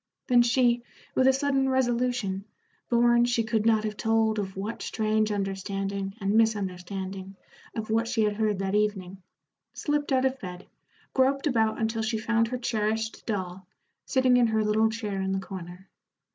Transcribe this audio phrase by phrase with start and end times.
[0.25, 0.81] Then she,
[1.13, 2.43] with a sudden resolution,
[2.89, 7.35] born she could not have told of what strange understanding and misunderstanding
[7.75, 9.21] of what she had heard that evening,
[9.75, 10.65] slipped out of bed,
[11.13, 13.67] groped about until she found her cherished doll,
[14.03, 15.87] sitting in her little chair in the corner.